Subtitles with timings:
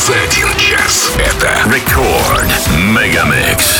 [0.00, 1.12] за один час.
[1.18, 3.79] Это Рекорд Мегамикс.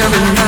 [0.00, 0.47] every night.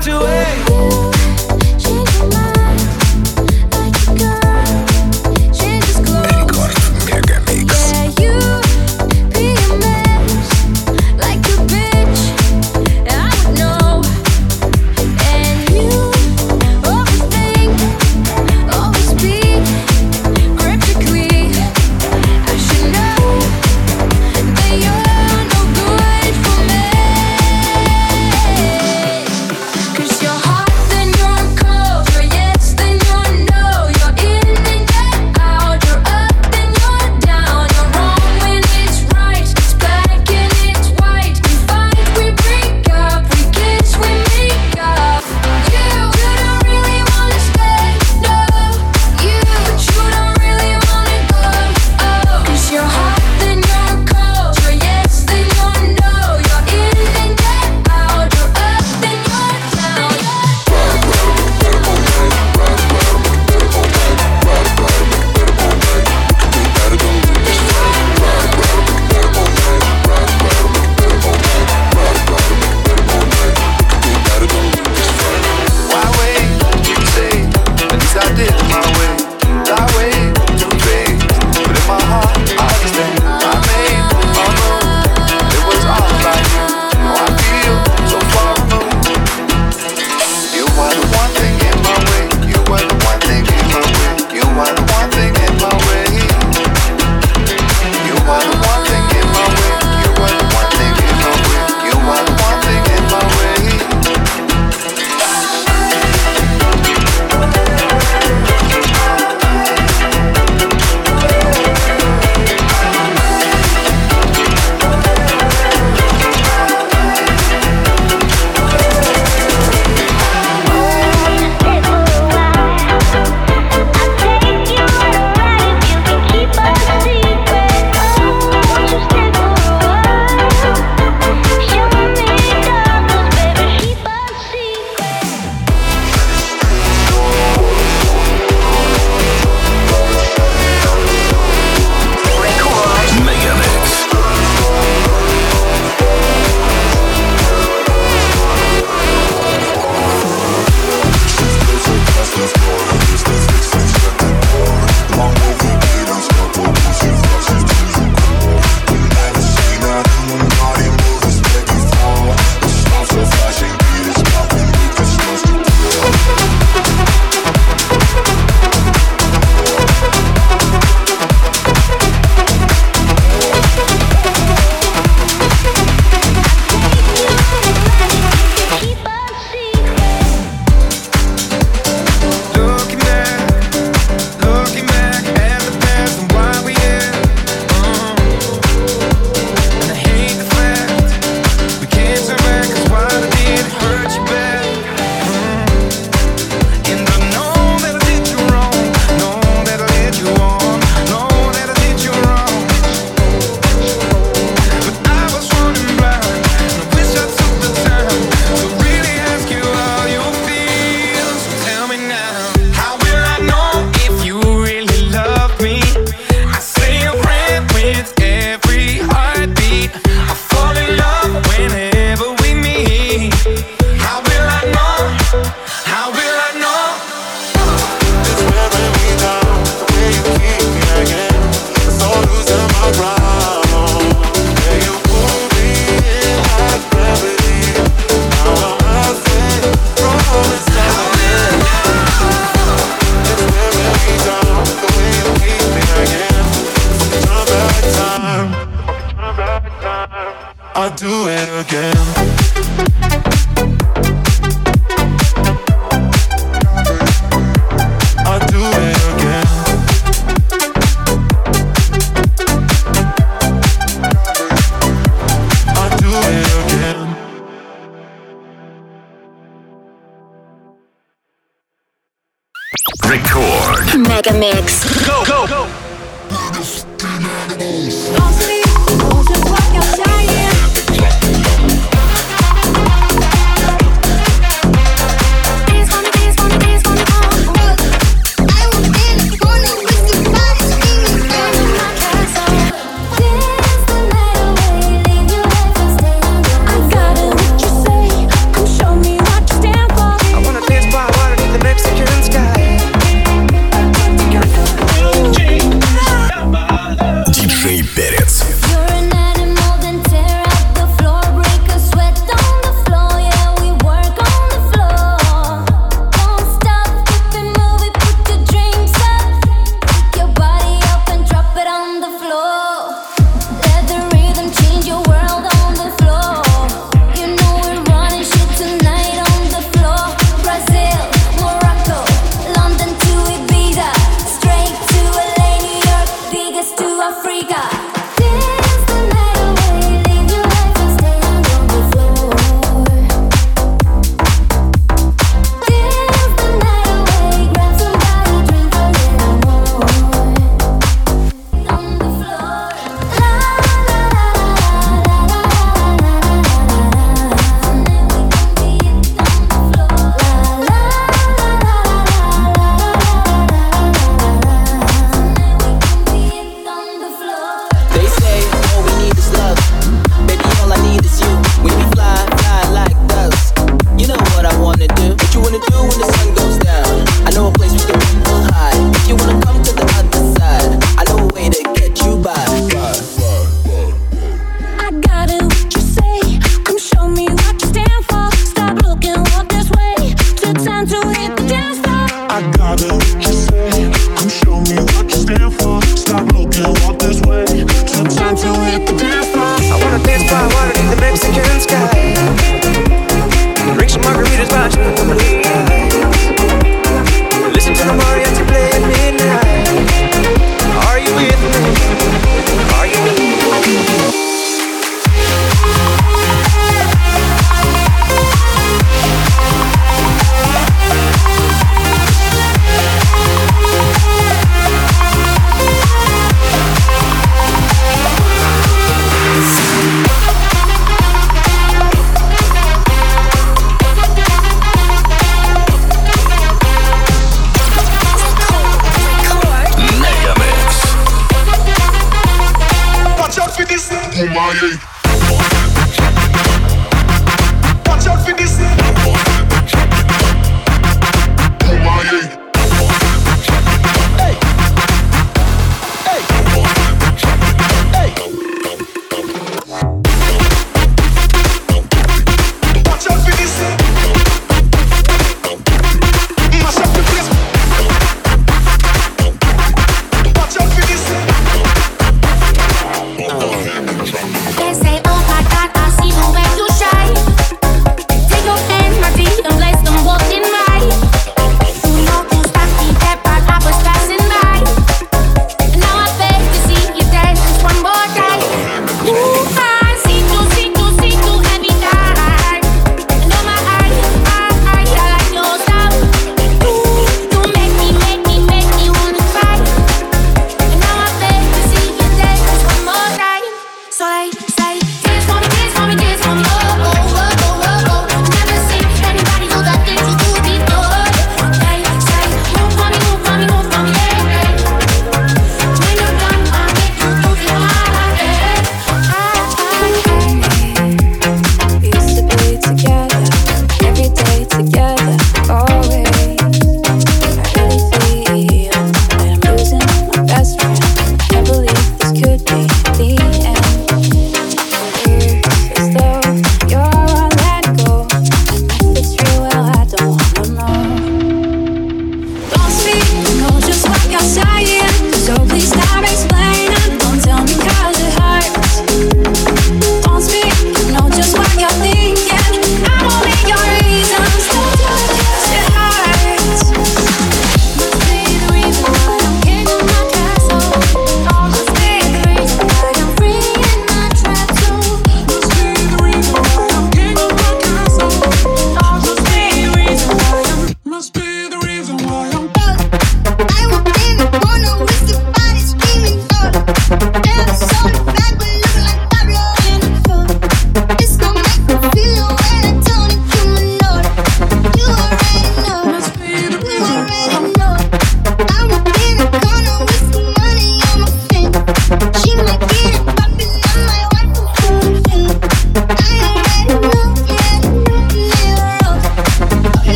[0.00, 0.67] graduate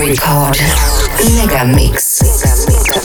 [0.00, 0.58] Record
[1.36, 2.22] Megamix.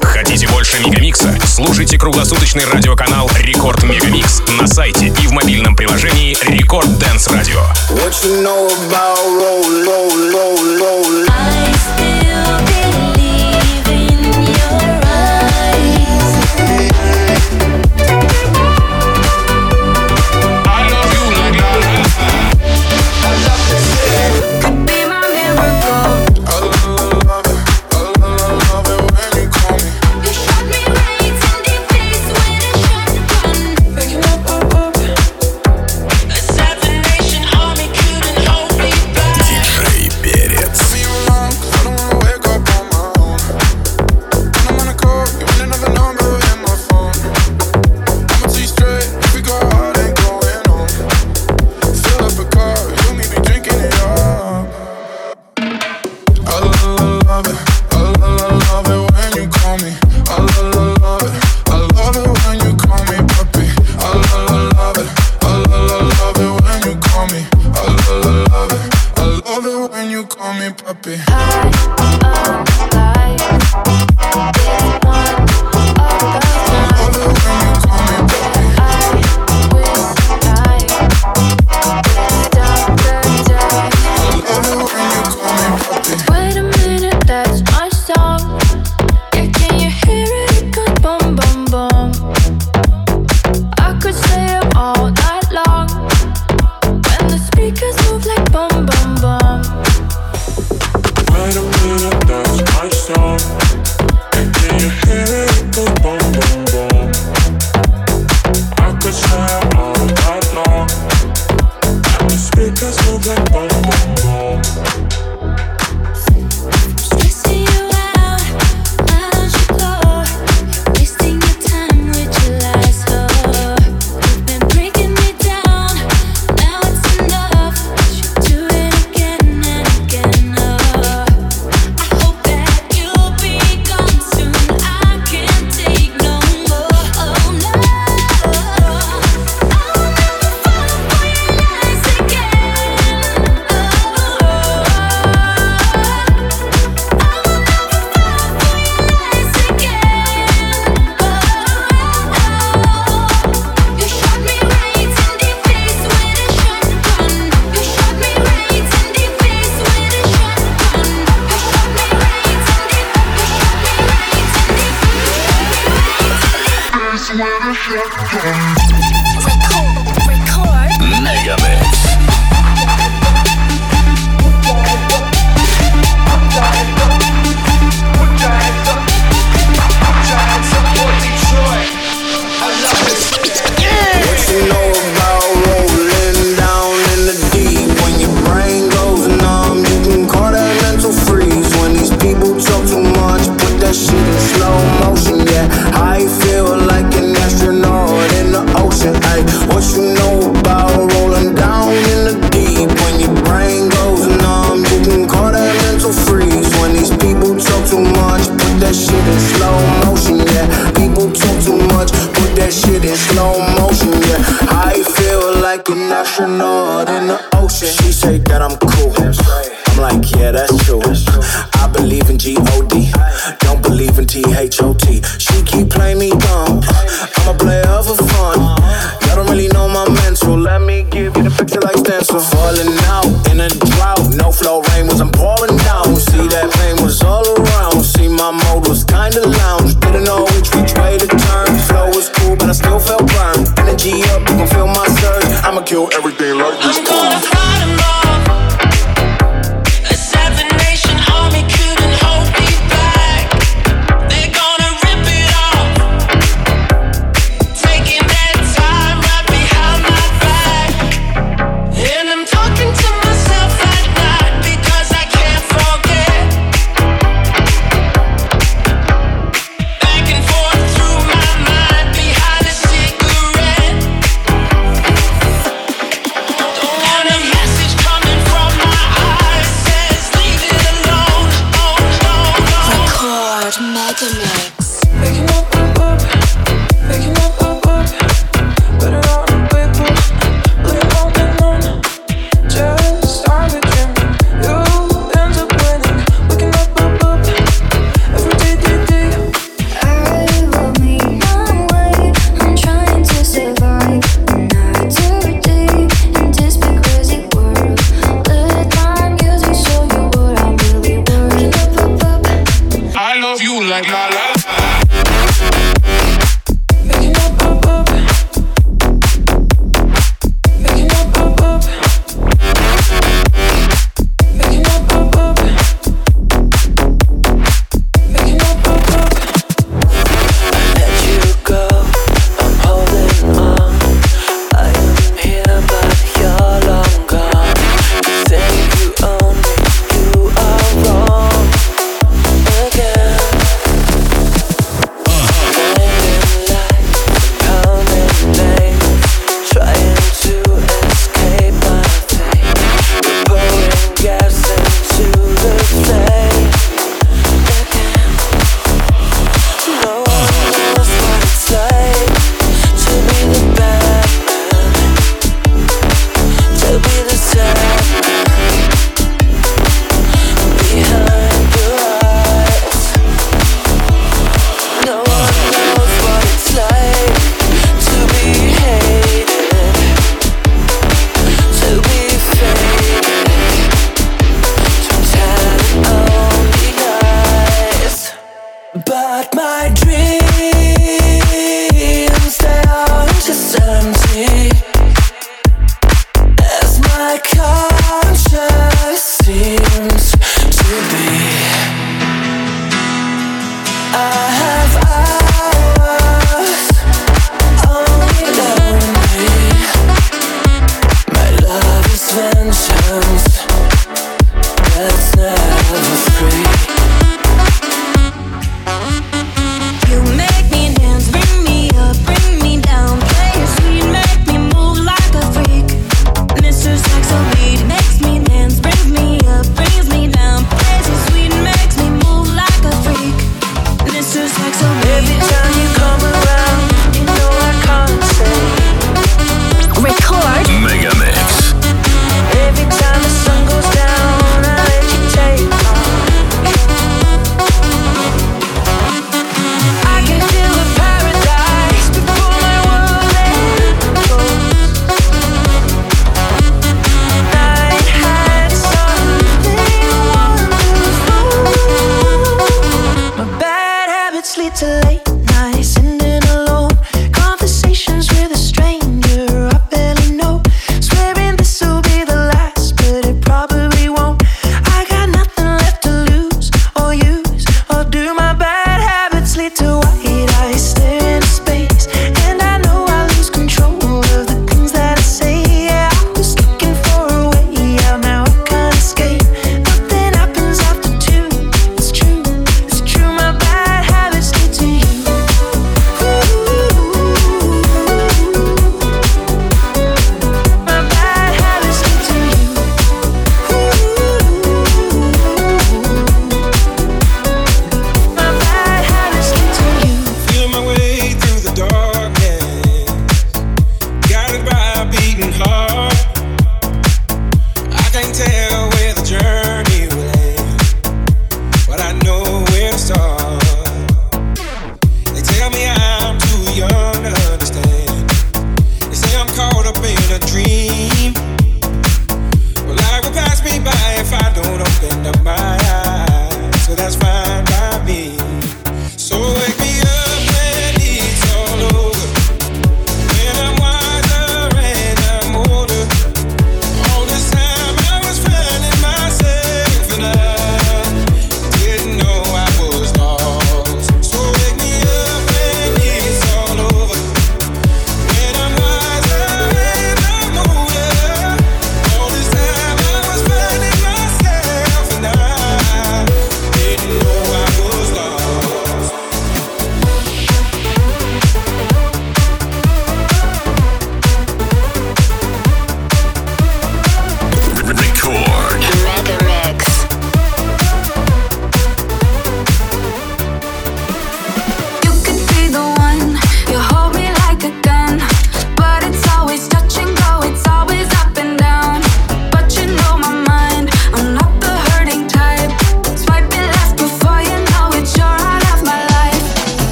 [0.00, 1.38] Хотите больше Мегамикса?
[1.44, 7.60] Слушайте круглосуточный радиоканал Рекорд Мегамикс на сайте и в мобильном приложении Рекорд Дэнс Радио.
[7.90, 11.26] What you know about roll, roll, roll, roll.
[11.28, 13.17] I still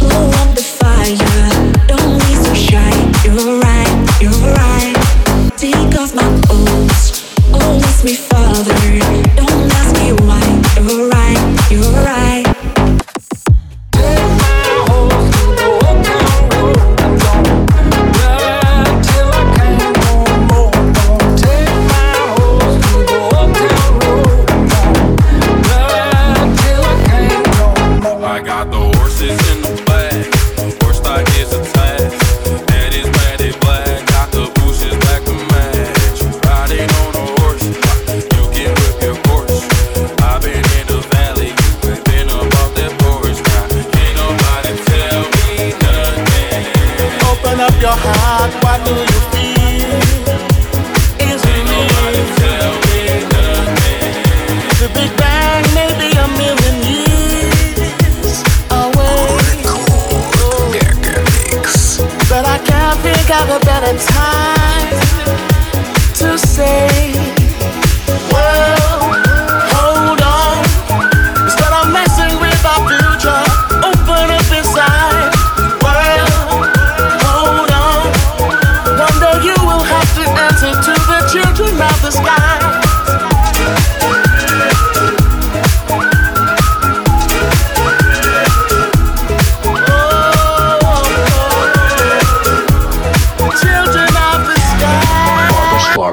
[0.00, 1.86] Blow up the fire.
[1.86, 2.90] Don't be so shy.
[3.24, 5.52] You're right, you're right.
[5.56, 8.37] Take off my arms Always me.